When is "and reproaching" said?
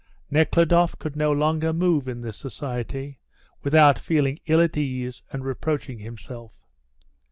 5.31-5.99